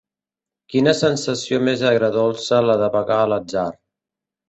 Quina 0.73 0.93
sensació 1.01 1.61
més 1.67 1.85
agre-dolça, 1.91 2.65
la 2.73 2.81
de 2.85 2.91
vagar 2.99 3.23
a 3.27 3.33
l'atzar 3.35 3.71